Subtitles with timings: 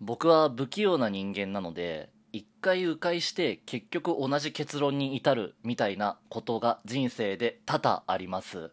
[0.00, 8.70] 僕は不器用な人間なので一回迂回して結局同じ結論に至るみたいなことが人生で多々あります。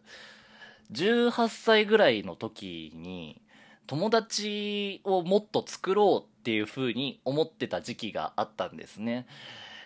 [0.90, 3.40] 18歳ぐらいの時に
[3.86, 9.26] 友達をもっと作ろうっていう風に思ってた時期があったんですね。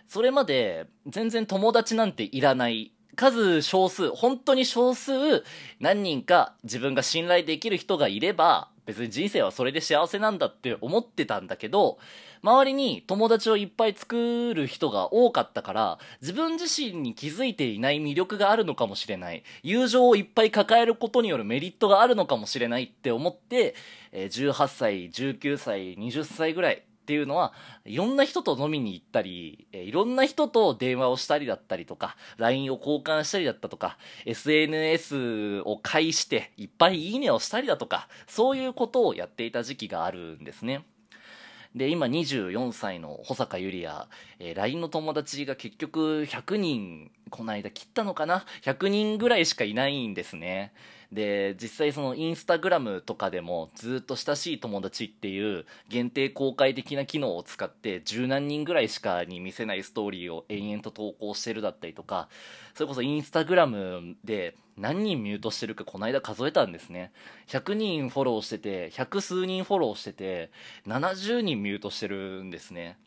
[0.07, 2.93] それまで全然友達なんていらない。
[3.15, 5.43] 数少数、本当に少数
[5.81, 11.99] 何人か自分が信頼できる人がいれば別に人生はそれで幸せなんだって思ってたんだけど、
[12.43, 19.43] 周りに友達をいっぱい作る人が多かったから、自分自身に気づいていない魅力があるのかもしれない。
[19.63, 23.75] 友情をいっぱい抱えることによるメリットがあるのかもしれないって思って、
[24.13, 27.53] 18歳、19歳、20歳ぐらい、っていうのは、
[27.85, 40.85] いろんな人と飲みに行ったり、いろんな人と電話をしたりだったりとか、LINE を交換したりだったとか、SNS を介していっぱいいいねをしたりだとか、そういうことをやっていた時期があるんですね。
[41.77, 44.09] で、今24歳の保坂ゆりや、
[44.41, 50.73] えー、LINE の友達が結局100人、この間切ったのかな ?100 人ぐらいしかいないんですね。
[51.13, 62.29] で実際そのインスタグラムとかでもずっと親しい友達っていう限定公開的な機能を使って十何人ぐらいしかに見せないストーリーを延々と投稿してるだったりとか
[62.75, 67.11] それこそインスタグラムで何人ミュートしてるかこの間数えたんですね。
[67.49, 70.51] 100人フォローしてて100数人フォローしてて
[70.87, 72.99] 70人ミュートしてるんですね。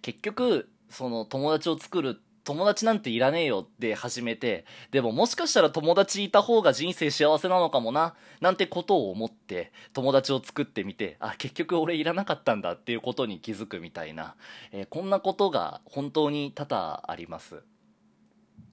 [0.00, 14.34] 結局その友達を作るって友達なんていらねえよって始めて、でももしかしたら友達いた方が人生幸せなのかもな、なんてことを思って友達を作ってみて、あ、結局俺いらなかったんだっていうことに気づくみたいな、
[14.72, 17.62] えー、こんなことが本当に多々あります。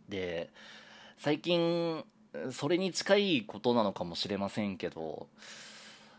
[0.10, 0.50] で、
[1.18, 2.04] 最近、
[2.52, 5.28] それに近いことなのかもしれませんけど、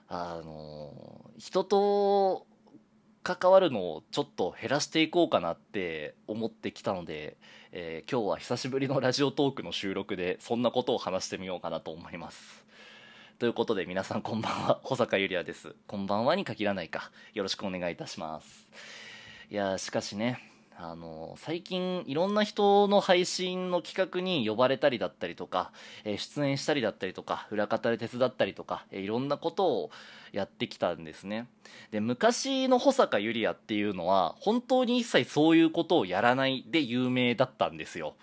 [0.08, 0.92] あの、
[1.38, 2.46] 人と
[3.22, 7.36] 関わるのをちょっと減らしていこうかなって思ってきたので、
[7.72, 12.64] えー、今日は久しぶりのラジオトークの収録でそんなことを話してみようかなと思います。
[13.38, 15.74] ということで皆さんこんばんは、保坂ゆりやです。
[15.86, 17.10] こんばんはに限らないか。
[17.34, 18.68] よろしくお願いいたします。
[19.50, 20.49] いやしかしね、
[20.82, 25.72] あの最近いろんな人の配信の企画に呼ばれたりだったりとか、
[26.04, 29.90] えー、出演したりだったりとか裏方で手伝ったりとか、えー、いろんなことを
[30.32, 31.48] やってきたんですね。
[31.90, 38.14] で昔の保坂ゆりやっていうのは本当に一切そういうことをやらないで有名だったんですよ。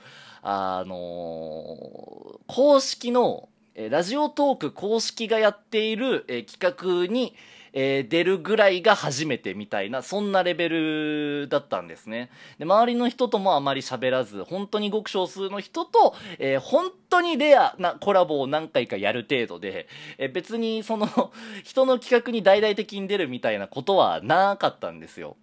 [0.41, 3.50] あのー、公式の
[3.91, 7.35] ラジオトーク公式がやっている、え企画に
[7.73, 12.29] えー、出るぐらいが初めてみたいな、そんなレベルだったんですね。
[12.57, 21.07] で、周りの人ともあまり喋らず、本当にごく少数の人と、えー、本当にレアなコラボを何回かやる程度で、えー、別にその
[21.63, 25.38] 人の企画に大々的に出るみたいなことはなかったんですよ。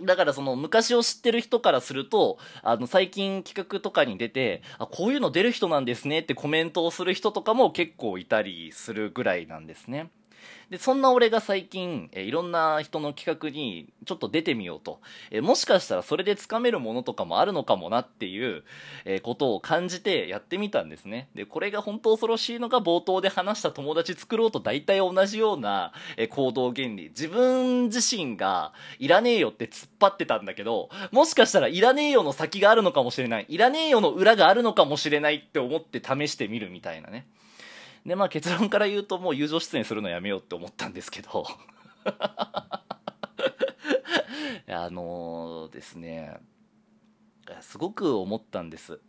[0.00, 10.10] だからその昔を知ってる人からすると、あの最近企画とかに出て、あ、こういうの出る人なんですねってコメントをする人とかも結構いたりするぐらいなんですね。
[10.70, 15.00] で、そんな俺が最近、えいろんな人の企画にちょっと出てみようと。
[15.30, 18.64] えもしかしたらそれでつかめるものとかもあるのかもなっていう、
[19.04, 21.28] えことを感じてやってみたんですね。
[21.34, 27.08] で、これが本当恐ろしいのが冒頭で話した友達作ろうと大体同じような、え行動原理。
[27.10, 33.46] 自分自身がいらねえよって突っ張ってたんだけど、もしかしたらいらねえよの先があるのかもしれない。
[33.48, 37.26] いらねえよの裏があるのかもしれないって思って試してみるみたいなね。
[38.06, 41.46] でまあ結論から言うともう友情出演するのやめようって思ったんですけど。
[44.68, 46.40] あの、ですね。
[47.60, 49.00] すごく思ったんです。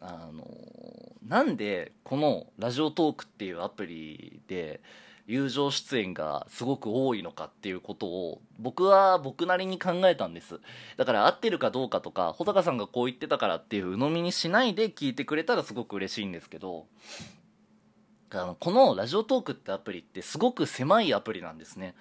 [0.00, 4.80] あのー、なんでこのラジオトークっていうアプリで
[5.26, 10.60] 友情出演がすごく多いのかっていうことを僕は僕なりに考えたんです。
[10.96, 16.86] だから合ってるかどうかとか穂高さんがこう言ってたからっていう鵜呑みにしないで聞いてくれたらすごく嬉しいんですけど
[18.30, 21.94] あのこのラジオトークってアプリってすごく狭いアプリなんですね。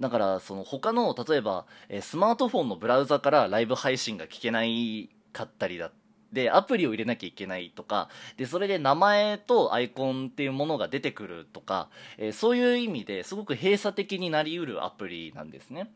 [0.00, 1.66] だからその他の例えば
[2.00, 5.90] スマートフォンのブラウザからライブ配信が聞けないかったりだ
[6.32, 11.88] でアプリを入れなきゃいけないとかでそれで名前とアイコンっていうものが出てくるとか、
[12.18, 15.90] えー、そういう意味ですごく閉鎖的になりうるアプリなんですね。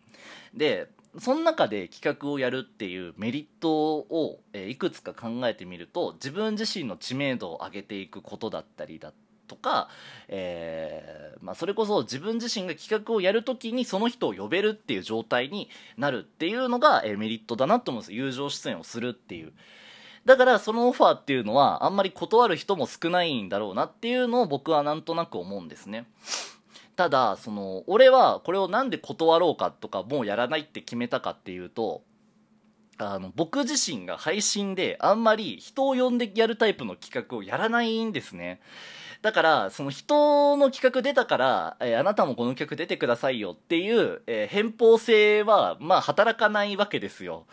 [0.54, 9.88] でその中で企画をやるっていうメリットを、えー、いくつか考えてみると自分自身の知名度を上げていくことだったりだったとか、
[10.28, 15.68] えーまあ、それこそ自分自身が企画をやるときにその人を呼べるっていう状態に
[15.98, 19.52] なるっていうのが、えー、メリットだなと思うんです友情出演をするっていう。
[20.24, 26.06] だからそのオファーっていうのはあんまり断る人も少ないんだろうなっていうのを僕はなんとなく思うんですね。
[26.96, 32.02] ただその俺はこれをなんで断ろうかとかもうやらないって決めたかっていうと
[32.98, 38.60] あの僕自身が配信であんまり人を呼んでやるタイプの企画をやらないんですね
[39.22, 47.46] だからその人の企画出たから、えーあなたもこの企画出てくださいよっていう、えー偏方性はまあ働かないわけですよ。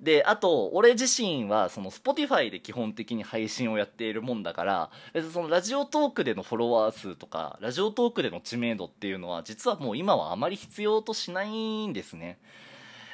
[0.00, 12.40] であと俺自身はその Spotify で基本的に配信をやっているもんだから別にそのラジオトークでのフォロワー数とかラジオトークでの知名度っていうのは実はもう今はあまり必要としないんですね。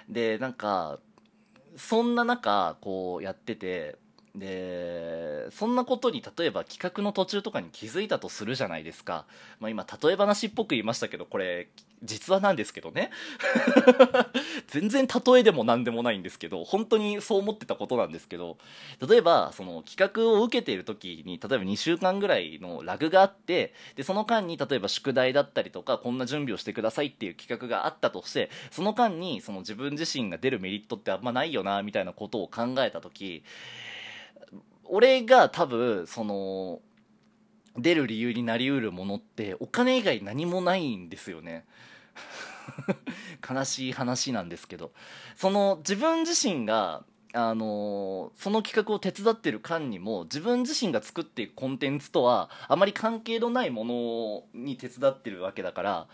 [0.08, 0.98] でなんか
[1.76, 3.96] そんな中こうやってて
[4.38, 9.24] でそんなことに例えば企画の途中とかに気づいたとするじゃないですか、
[9.60, 11.68] まあ、今例え話っぽく言いましたけどこれ
[12.02, 13.10] 実話なんですけどね。
[14.68, 18.58] 全然例えでも何でもないんですけど本当にそう思ってたことなんですけど
[19.06, 33.42] 例えばその企画を受けている時に例えば2週間ぐらいのラグがあってでその間に例えば宿題だったりとかこんな準備をしてくださいっていう企画があったとしてその間にその自分自身が出るメリットってあんまないよなみたいなことを考えた時
[34.84, 36.80] 俺が多分その
[37.76, 41.66] 出る理由になりうるものってお金以外何もないんですよね。
[43.48, 44.92] 悲しい話なんですけど。
[45.36, 47.04] その自分自身が
[47.34, 56.06] あのその企画を手伝ってる間にも自分自身が作っていくコンテンツとはあまり関係のないものに手伝ってるわけだから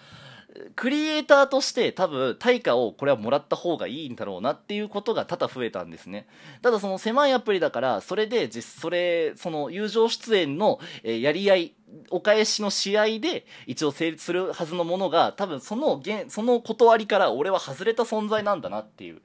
[0.76, 6.28] クリエイターとして多分対価をこれはもらった方がいいんだろうなっていうことが多々増えたんですね。
[6.62, 11.74] ただその狭いアプリだからそれで実それその友情出演の、やり合い
[12.10, 19.22] お返しの試合で一応成立するはずのものが多分そのその断りから俺は外れた存在なんだなっていう。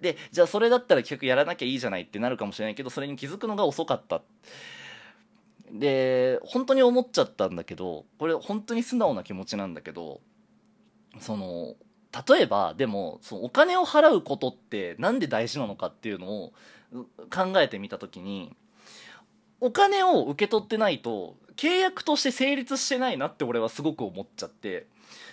[0.00, 4.22] でじゃあそれだったら企画やらなきゃいいじゃないってなるかもしれないけどそれに気づくのが遅かった。
[5.70, 10.20] で本当に思っちゃったんだけどこれ本当に素直な気持ちなんだけど
[11.20, 11.74] その
[12.28, 16.52] 例えばでもそのお金を払うことってなんで大事なのかっていうのを
[17.30, 18.54] 考えてみた時に
[19.60, 24.86] お金を受け取ってないと契約として成立してないなって俺はすごく思っちゃって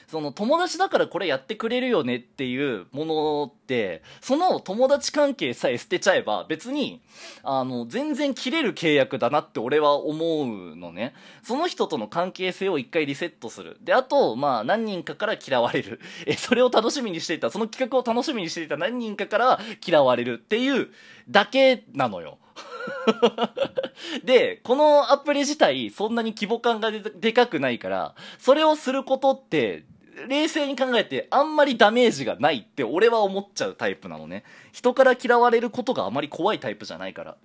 [0.07, 7.01] その友達だからこれやってくれるよねっていうものってその友達関係さえ捨てちゃえば別に
[7.43, 11.13] あの全然切れる契約だなって俺は思うのね。
[11.43, 13.77] その人との関係性を一回リセットする。
[13.81, 15.99] であとまあ何人かから嫌われる。
[16.25, 17.49] えそれを楽しみにしていた。
[17.51, 20.89] その企画を楽しみにしていた何人かから嫌われるっていう
[21.29, 22.39] だけなのよ。
[24.23, 29.85] で、このアプリ自体、そんなに規模感がでかくないから、それをすることって、
[30.27, 34.43] 冷静に考えてあんまりダメージがないって俺は思っちゃうタイプなのね。
[34.71, 37.37] 人から嫌われることがあまり怖いタイプじゃないから。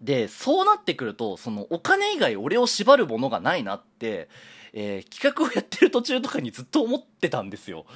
[0.00, 4.28] で、そうなってくると、そのお金以外俺を縛るものがないなって、
[4.72, 7.86] えー企画をやってる途中とかにずっと思ってたんですよ。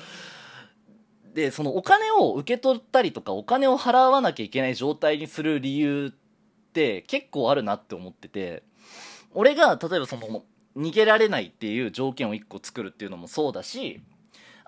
[1.34, 8.62] でそのお金を受け取ったりとかお金を払わなきゃいけない状態にする理由って結構あるなって思ってて
[9.32, 10.44] 俺が例えばその
[10.76, 14.00] 逃げられないっていう条件を1個作るっていうのもそうだし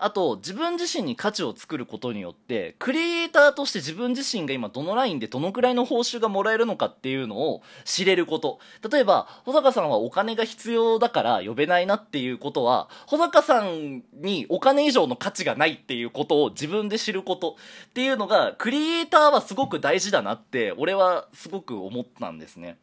[0.00, 8.58] あと自分自身に価値を作ることによってクリエイターとして自分自身が今どのラインでどのくらいの報酬がもらえるのかっていうのを知れること。
[8.90, 17.56] 例えば保坂さんはお金が必要だから呼べないなっていうことは保坂さんにお金以上の価値がないっていうことを自分で知ること。
[17.90, 22.78] っていうのがクリエイターはすごく大事だなって俺はすごく思ったんですね。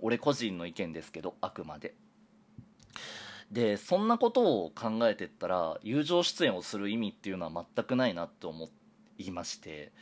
[0.00, 1.94] 俺個人の意見ですけどあくまで。
[3.52, 8.70] でそんなことを考えてったら友情出演をする意味っていうのは全くないなって思
[9.18, 9.92] いまして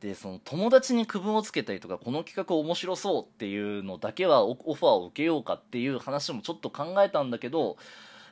[0.00, 7.76] でその友達に区分をつけたりとかこの企画面白そうっていうのだけはオファーを受けようかっていう話もちょっと考えたんだけど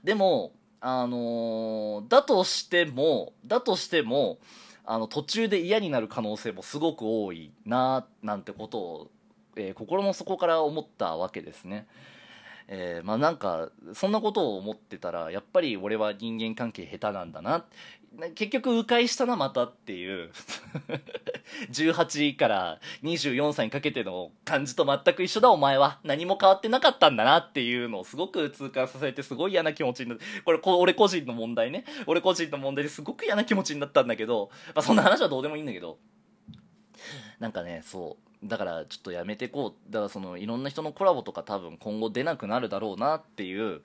[0.05, 4.39] でもあのーだとしてもだとしても
[4.85, 9.11] あの途中で嫌になる可能性もすごく多いななんてことを、
[9.57, 11.87] えー心の底から思ったわけですね。
[12.69, 17.65] えーまあなんかそんなことを思ってたらやっぱり俺は人間関係下手なんだな。
[18.35, 20.31] 結局迂回したなまたっていう。
[21.71, 31.85] 18から24歳にかけての感じと全く一緒だお前は何も変わってなかったんだなっていうのをすごく痛感させてすごい嫌な気持ちになってこれこ俺個人の問題ね。
[32.07, 35.99] 俺個人の問題ですごく嫌な気持ちになったんだけど、まあ、そんな話はどうでもいいんだけど。
[37.39, 38.26] なんかねそう。
[38.45, 43.83] だからちょっとやめてこうだからそのいろんな人のコラボとか多分今後出なくなるだろうなっていう、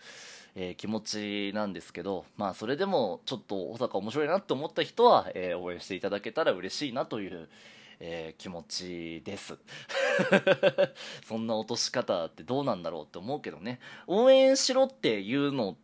[0.55, 7.48] えー気持ちなんですけどまあそれでもちょっと小坂面白いなって思った人は、えー応援していただけたら嬉しいなという、
[8.00, 9.58] えー気持ちです。
[11.25, 13.79] そんな落とし方ってどうなんだろうって思うけどね。
[14.08, 15.77] 応援しろっていうの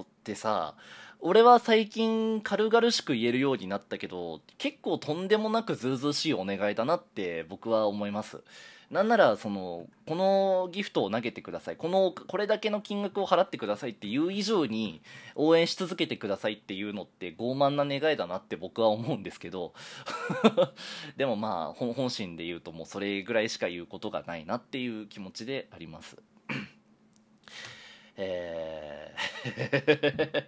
[0.00, 0.74] ってさ
[1.20, 8.42] 俺は最近軽々しく言えるようになったけど結構とんでもなくずうずうしいお願いだなって僕は思います。
[8.90, 11.76] なんならそのこのギフトを投げてください。
[11.76, 15.00] このこれだけの金額を払ってくださいっていう以上に
[15.34, 19.72] 応援し続けてくださいっていうのって傲慢な願いだなって僕は思うんですけど。
[21.16, 26.18] でもまあ本心で言うともうそれぐらいしか言うことがないなっていう気持ちであります。
[28.16, 30.44] えー。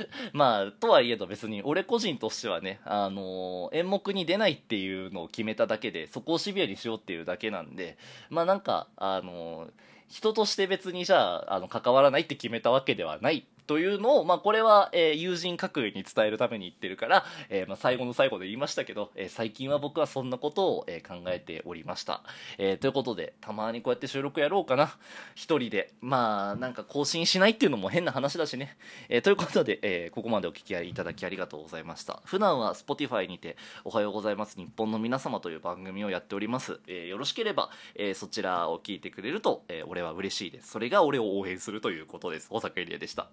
[0.32, 7.96] まあ、とはいえど別に俺個人としてはね、あのー、演目に出ないっていうのを決めただけで、そこをシビアにしようっていうだけなんで、
[8.30, 9.70] まあなんか、あのー、
[10.08, 22.22] 人として別にじゃあ、あの、関わらないって決めたわけではないというのを、まあ、これは、えー、友人各位に伝えるために言ってるから、えー、まあ、最後の最後で言いましたけど、えー、最近は僕はそんなことを、え考えておりました。
[22.58, 24.96] えということで、たまにこうやって収録やろうかな。
[25.34, 25.92] 一人で。
[26.00, 28.76] まあ、なんか更新しないっていうのも変な話だしね。
[29.08, 32.20] えということで、えここまでお聞きいただきありがとうございました。
[32.24, 36.80] 普段は Spotify にて、おはようございます日本の皆様という番組をやっております。
[36.86, 40.70] えよろしければ、えそちらを聞いてくれると、え俺は嬉しいです。
[40.70, 42.48] それが俺を応援するということです。
[42.50, 43.28] 大阪エリアでした。